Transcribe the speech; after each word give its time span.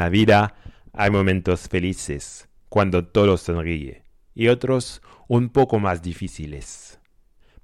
la 0.00 0.08
vida 0.08 0.54
hay 0.94 1.10
momentos 1.10 1.68
felices, 1.68 2.48
cuando 2.70 3.04
todo 3.04 3.36
sonríe, 3.36 4.02
y 4.34 4.48
otros 4.48 5.02
un 5.28 5.50
poco 5.50 5.78
más 5.78 6.00
difíciles. 6.00 6.98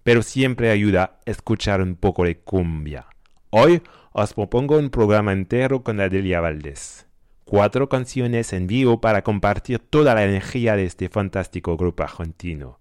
Pero 0.02 0.20
siempre 0.22 0.70
ayuda 0.70 1.18
escuchar 1.24 1.80
un 1.80 1.96
poco 1.96 2.24
de 2.24 2.38
cumbia. 2.38 3.06
Hoy 3.48 3.80
os 4.12 4.34
propongo 4.34 4.76
un 4.76 4.90
programa 4.90 5.32
entero 5.32 5.82
con 5.82 5.98
Adelia 5.98 6.42
Valdés. 6.42 7.06
Cuatro 7.46 7.88
canciones 7.88 8.52
en 8.52 8.66
vivo 8.66 9.00
para 9.00 9.22
compartir 9.22 9.78
toda 9.78 10.14
la 10.14 10.24
energía 10.24 10.76
de 10.76 10.84
este 10.84 11.08
fantástico 11.08 11.78
grupo 11.78 12.02
argentino. 12.02 12.78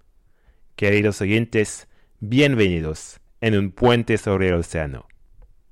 Queridos 0.75 1.21
oyentes, 1.21 1.87
bienvenidos 2.19 3.21
en 3.39 3.57
un 3.57 3.71
puente 3.71 4.17
sobre 4.17 4.49
el 4.49 4.55
océano. 4.55 5.07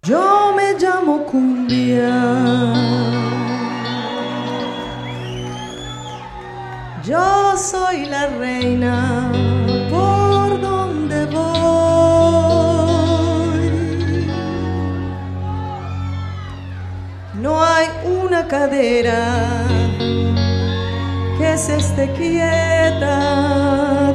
Yo 0.03 0.53
me 0.55 0.79
llamo 0.79 1.25
cumbia. 1.25 2.13
Yo 7.05 7.57
soy 7.57 8.05
la 8.05 8.27
reina 8.27 9.29
por 9.89 10.61
donde 10.61 11.25
voy. 11.25 11.43
No 17.33 17.61
hay 17.61 17.87
una 18.05 18.47
cadera 18.47 19.65
que 21.37 21.57
se 21.57 21.75
esté 21.75 22.09
quieta 22.13 24.13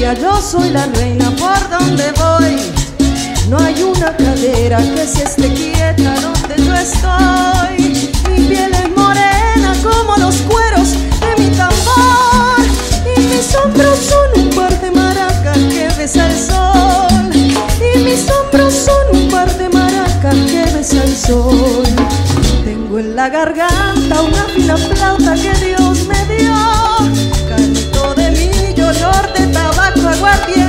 yo 0.00 0.40
soy 0.40 0.70
la 0.70 0.86
reina 0.86 1.30
por 1.36 1.60
donde 1.68 2.10
voy. 2.12 2.56
No 3.50 3.58
hay 3.58 3.82
una 3.82 4.16
cadera 4.16 4.78
que 4.78 5.06
se 5.06 5.24
esté 5.24 5.52
quieta 5.52 6.14
donde 6.20 6.64
yo 6.64 6.74
estoy. 6.74 8.10
Mi 8.30 8.46
piel 8.46 8.72
es 8.72 8.96
morena 8.96 9.74
como 9.82 10.16
los 10.16 10.36
cueros 10.36 10.92
de 11.20 11.42
mi 11.42 11.50
tambor. 11.54 12.64
Y 13.14 13.20
mis 13.20 13.54
hombros 13.54 13.98
son 13.98 14.42
un 14.42 14.50
par 14.50 14.80
de 14.80 14.90
maracas 14.90 15.58
que 15.58 15.88
besa 15.98 16.26
el 16.28 16.38
sol. 16.38 17.30
Y 17.94 17.98
mis 17.98 18.26
hombros 18.30 18.72
son 18.72 19.20
un 19.20 19.28
par 19.28 19.54
de 19.58 19.68
maracas 19.68 20.34
que 20.34 20.64
besa 20.72 21.04
el 21.04 21.14
sol. 21.14 21.84
Tengo 22.64 23.00
en 23.00 23.16
la 23.16 23.28
garganta 23.28 24.22
una 24.22 24.44
fila 24.54 24.76
flauta 24.78 25.34
que 25.34 25.52
Dios 25.66 26.06
me 26.06 26.24
dio 26.24 26.39
agua 30.20 30.46
bien. 30.46 30.59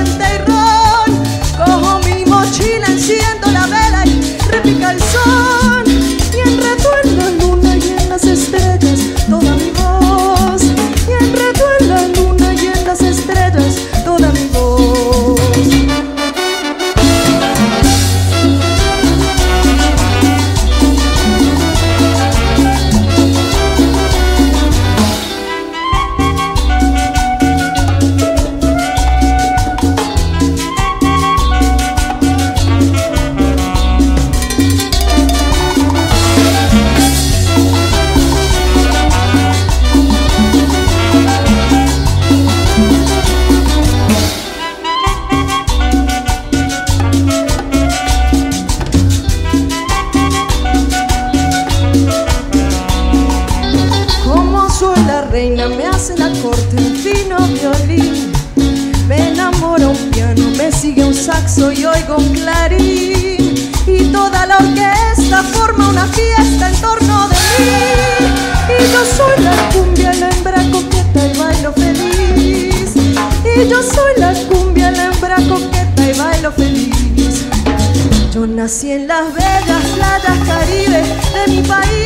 Nací 78.62 78.92
en 78.92 79.08
Las 79.08 79.34
Vegas, 79.34 79.84
playas 79.96 80.38
Caribe 80.46 81.02
de 81.34 81.52
mi 81.52 81.62
país. 81.66 82.01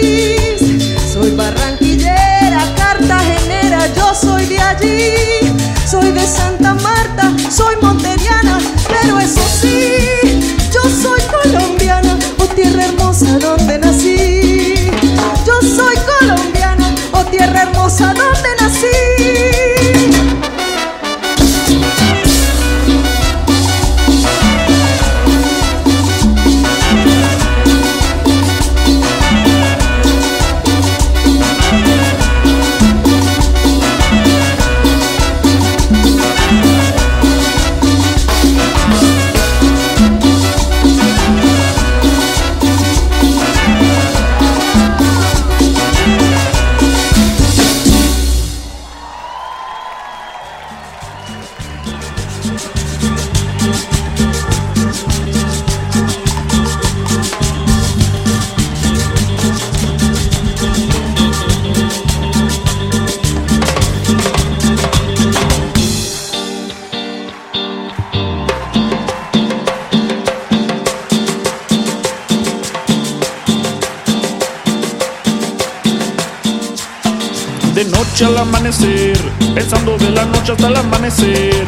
Noche 78.16 78.24
al 78.24 78.38
amanecer, 78.38 79.18
pensando 79.54 79.98
de 79.98 80.08
la 80.08 80.24
noche 80.24 80.52
hasta 80.52 80.68
el 80.68 80.76
amanecer. 80.76 81.66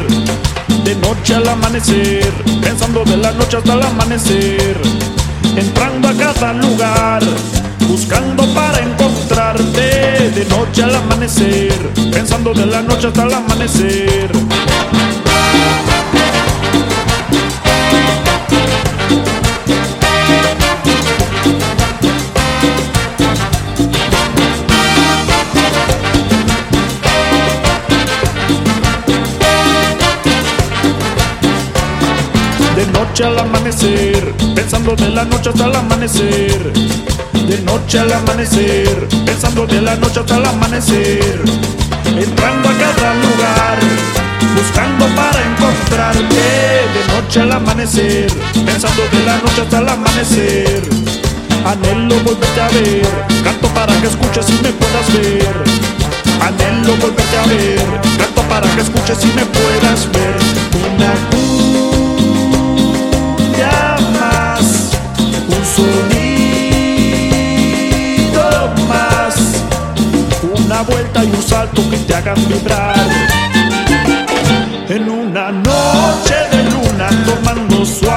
De 0.83 0.95
noche 0.95 1.35
al 1.35 1.47
amanecer, 1.47 2.33
pensando 2.59 3.03
de 3.05 3.17
la 3.17 3.31
noche 3.33 3.57
hasta 3.57 3.73
el 3.75 3.83
amanecer. 3.83 4.81
Entrando 5.55 6.07
a 6.07 6.13
cada 6.15 6.53
lugar, 6.53 7.21
buscando 7.87 8.51
para 8.55 8.79
encontrarte. 8.79 10.31
De 10.31 10.45
noche 10.49 10.81
al 10.81 10.95
amanecer, 10.95 11.71
pensando 12.11 12.51
de 12.55 12.65
la 12.65 12.81
noche 12.81 13.09
hasta 13.09 13.25
el 13.25 13.33
amanecer. 13.35 14.48
Noche 33.19 33.33
al 33.33 33.39
amanecer, 33.39 34.33
pensando 34.55 34.95
de 34.95 35.09
la 35.09 35.25
noche 35.25 35.49
hasta 35.49 35.65
el 35.65 35.75
amanecer. 35.75 36.71
De 37.33 37.57
noche 37.63 37.99
al 37.99 38.13
amanecer, 38.13 39.09
pensando 39.25 39.67
de 39.67 39.81
la 39.81 39.95
noche 39.95 40.21
hasta 40.21 40.37
el 40.37 40.45
amanecer. 40.45 41.41
Entrando 42.05 42.69
a 42.69 42.73
cada 42.77 43.13
lugar, 43.15 43.79
buscando 44.55 45.05
para 45.17 45.39
encontrarte. 45.51 46.23
De 46.95 47.13
noche 47.13 47.41
al 47.41 47.51
amanecer, 47.51 48.31
pensando 48.65 49.03
de 49.11 49.25
la 49.25 49.37
noche 49.39 49.61
hasta 49.63 49.79
el 49.79 49.89
amanecer. 49.89 50.89
Anhelo 51.65 52.15
volverte 52.23 52.61
a 52.61 52.69
ver, 52.69 53.25
canto 53.43 53.67
para 53.73 53.99
que 53.99 54.07
escuches 54.07 54.49
y 54.49 54.63
me 54.63 54.71
puedas 54.71 55.13
ver. 55.13 55.63
Anhelo 56.39 56.95
volverte 56.95 57.37
a 57.37 57.45
ver, 57.47 58.01
canto 58.17 58.41
para 58.43 58.67
que 58.75 58.81
escuches 58.81 59.17
y 59.25 59.27
me 59.35 59.45
puedas 59.45 60.09
ver. 60.13 60.37
Una 60.95 61.13
sonido 65.75 66.79
más, 68.87 69.35
una 70.55 70.81
vuelta 70.81 71.23
y 71.23 71.27
un 71.27 71.43
salto 71.43 71.89
que 71.89 71.97
te 71.97 72.15
hagan 72.15 72.47
vibrar. 72.47 72.95
En 74.89 75.09
una 75.09 75.51
noche 75.51 76.35
de 76.51 76.63
luna 76.63 77.09
tomando 77.25 77.85
su 77.85 78.09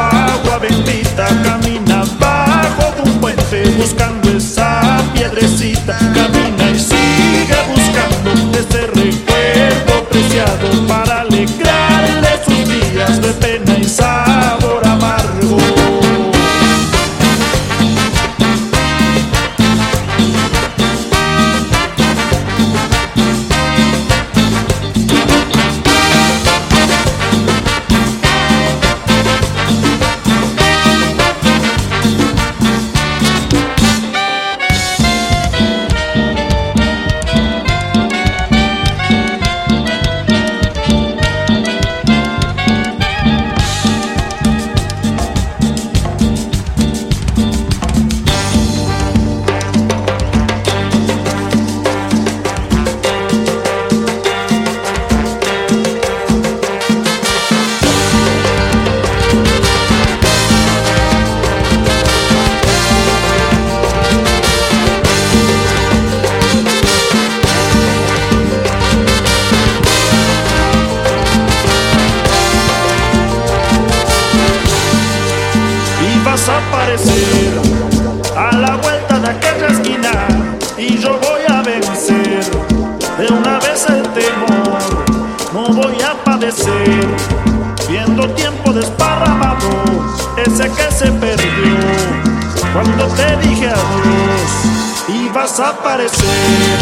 vas 95.43 95.59
a 95.59 95.71
aparecer 95.71 96.79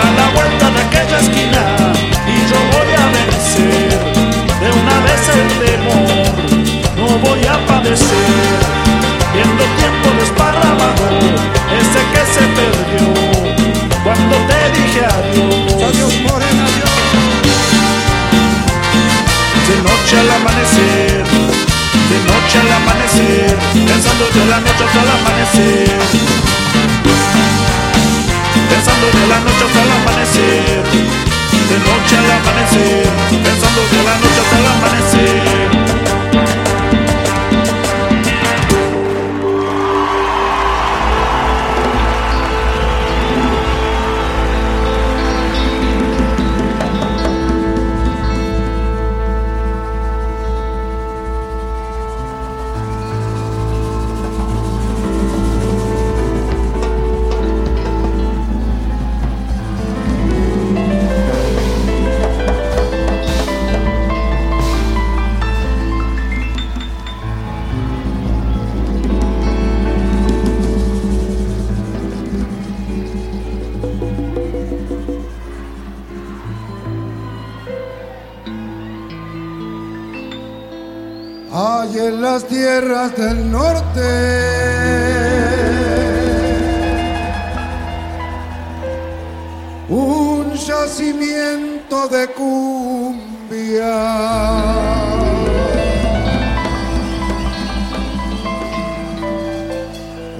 a 0.00 0.04
la 0.18 0.26
vuelta 0.34 0.70
de 0.70 0.80
aquella 0.82 1.18
esquina 1.18 1.62
y 2.26 2.36
yo 2.50 2.58
voy 2.74 2.90
a 3.02 3.06
vencer. 3.16 4.00
De 4.60 4.68
una 4.80 4.96
vez 5.06 5.22
el 5.40 5.48
temor 5.64 6.28
no 6.98 7.06
voy 7.26 7.42
a 7.46 7.56
padecer. 7.66 8.58
Viendo 9.32 9.64
tiempo 9.80 10.06
desparramado 10.20 11.04
ese 11.80 12.00
que 12.12 12.22
se 12.34 12.44
perdió 12.58 13.08
cuando 14.04 14.34
te 14.48 14.58
dije 14.76 15.02
adiós. 15.16 15.82
Adiós, 15.88 16.14
morena, 16.28 16.64
adiós. 16.68 17.00
de 19.68 19.76
noche 19.88 20.14
al 20.20 20.30
amanecer 20.38 21.24
de 22.10 22.18
noche 22.30 22.56
al 22.58 22.70
amanecer 22.80 23.56
pensando 23.86 24.24
de 24.34 24.44
la 24.50 24.58
noche 24.58 24.82
hasta 24.84 25.00
el 25.02 25.10
amanecer 25.18 25.39
noche 29.60 29.66
hasta 29.66 29.82
el 29.82 29.90
amanecer 29.90 30.84
de 31.68 31.78
noche 31.78 32.16
al 32.16 32.30
amanecer 32.30 33.08
pensando 33.42 33.80
de 33.90 34.02
la 34.02 34.14
noche 34.16 34.40
hasta 34.40 34.58
el 34.58 34.66
amanecer 34.66 35.99
en 82.10 82.22
las 82.22 82.44
tierras 82.44 83.16
del 83.16 83.50
norte 83.50 84.00
un 89.88 90.52
yacimiento 90.54 92.08
de 92.08 92.26
cumbia. 92.28 93.96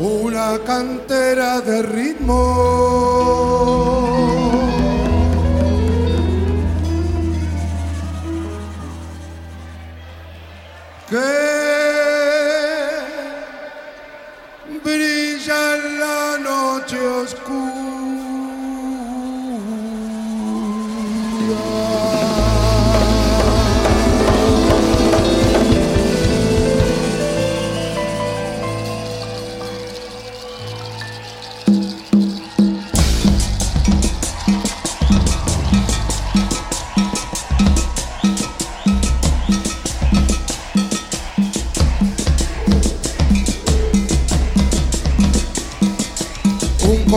Una 0.00 0.58
cantera 0.66 1.60
de 1.60 1.82
ritmo. 1.82 2.40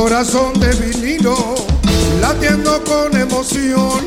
Corazón 0.04 0.60
de 0.60 0.70
vinilo, 0.74 1.56
latiendo 2.20 2.84
con 2.84 3.16
emoción, 3.16 4.02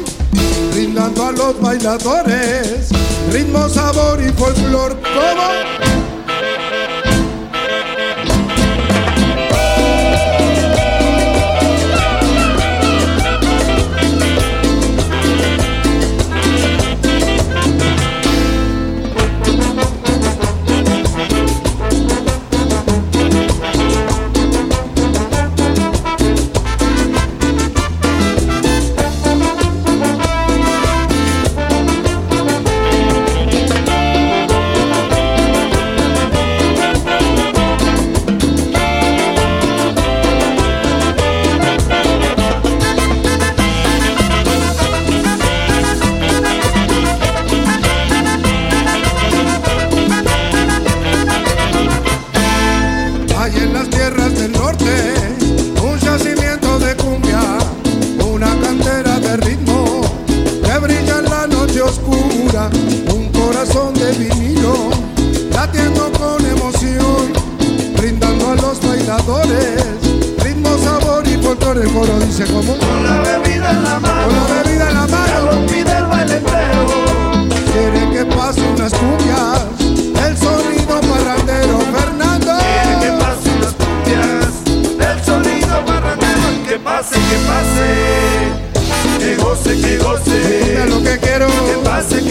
brindando 0.70 1.24
a 1.24 1.32
los 1.32 1.58
bailadores, 1.58 2.90
ritmo, 3.32 3.66
sabor 3.70 4.20
y 4.22 4.28
folclor. 4.32 5.00
¿Cómo? 5.00 6.05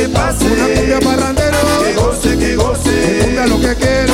Que 0.05 0.09
pase, 0.09 0.45
una 0.45 0.67
cumbia 0.67 0.99
parrandero. 0.99 1.57
que 1.83 1.93
goce, 1.93 2.37
que 2.37 2.55
goce, 2.55 3.19
Cumbia 3.21 3.47
lo 3.47 3.59
que 3.59 3.75
quiero. 3.75 4.13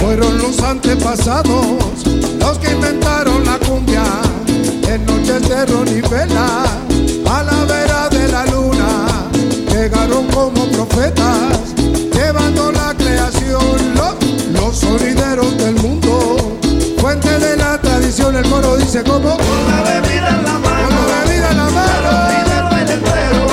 Fueron 0.00 0.38
los 0.38 0.62
antepasados 0.62 1.66
los 2.40 2.58
que 2.58 2.72
inventaron 2.72 3.44
la 3.44 3.58
cumbia 3.58 4.04
en 4.88 5.06
noches 5.06 5.48
de 5.48 5.66
ron 5.66 5.88
y 5.88 6.00
vela 6.08 6.61
profetas 10.86 11.74
llevando 12.12 12.72
la 12.72 12.94
creación 12.94 13.94
los, 13.94 14.14
los 14.52 14.76
sonideros 14.76 15.56
del 15.58 15.74
mundo. 15.76 16.58
Fuente 16.98 17.38
de 17.38 17.56
la 17.56 17.80
tradición 17.80 18.36
el 18.36 18.48
coro 18.48 18.76
dice 18.76 19.02
como 19.04 19.36
con 19.36 19.36
con 19.36 19.68
la 19.68 19.82
bebida 19.82 20.28
en 20.30 20.44
la 20.44 20.58
mano, 20.58 20.88
la 21.08 21.24
bebida 21.24 21.50
en 21.50 21.56
la 21.56 21.70
mano. 21.70 22.10
pide 22.30 22.82
el 22.82 22.90
entero. 22.98 23.46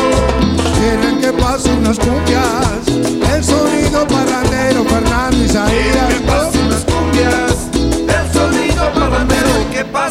quieren 0.79 1.21
que 1.21 1.33
pase 1.33 1.71
unas 1.71 1.99
cumbias 1.99 2.87
el 3.35 3.43
sonido 3.43 4.07
parrandero 4.07 4.83
Fernando 4.85 5.43
Isaías 5.43 6.08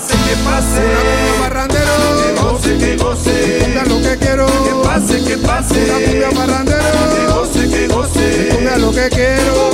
pase, 0.09 0.29
que 0.29 0.37
pase, 0.45 0.85
Una 0.85 1.43
parrandero 1.43 1.93
que 2.23 2.43
goce, 2.43 2.79
que 2.79 2.97
goce, 2.97 3.59
Cumbia 3.61 3.85
lo 3.85 4.01
que 4.01 4.17
quiero. 4.19 4.47
Que 4.47 4.89
pase, 4.89 5.25
que 5.25 5.39
pase, 5.39 5.85
Una 5.85 5.95
cumbia 5.95 6.29
que 6.29 6.37
parrandero 6.37 7.35
goce, 7.35 7.69
que 7.69 7.89
goce. 7.89 8.49
Cumbia 8.51 8.79
lo 8.79 8.91
que 8.91 9.09
quiero 9.11 9.69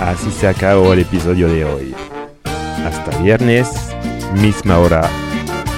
Así 0.00 0.30
se 0.30 0.48
acabó 0.48 0.94
el 0.94 1.00
episodio 1.00 1.46
de 1.48 1.64
hoy. 1.64 1.94
Hasta 2.44 3.18
viernes, 3.18 3.68
misma 4.40 4.78
hora, 4.78 5.08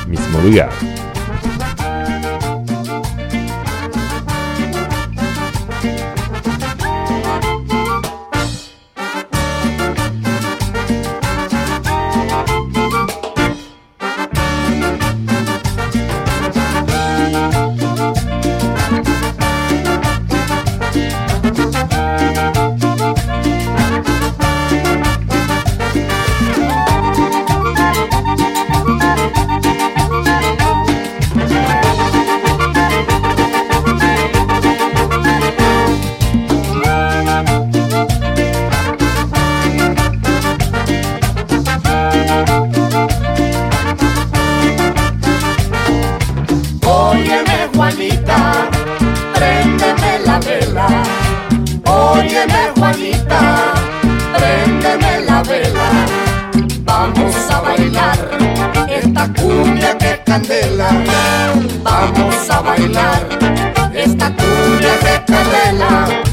mismo 0.07 0.41
lugar. 0.41 0.71
Esta 59.23 59.41
cumbia 59.41 59.97
que 59.99 60.21
candela. 60.25 60.89
Vamos 61.83 62.51
a 62.51 62.61
bailar 62.61 63.29
esta 63.95 64.27
cumbia 64.27 64.99
que 64.99 65.33
candela. 65.33 66.32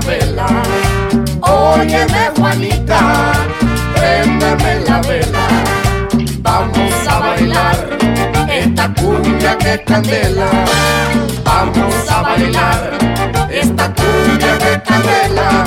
La 0.00 0.06
vela. 0.06 0.46
Óyeme 1.42 2.30
Juanita, 2.36 3.32
préndeme 3.94 4.80
la 4.86 5.00
vela. 5.02 5.46
Vamos 6.42 7.08
a 7.08 7.18
bailar 7.18 7.98
esta 8.50 8.94
cumbia 8.94 9.56
que 9.58 9.82
candela. 9.84 10.46
Vamos 11.44 12.10
a 12.10 12.22
bailar 12.22 12.98
esta 13.50 13.92
cumbia 13.94 14.58
que 14.58 14.82
candela. 14.82 15.64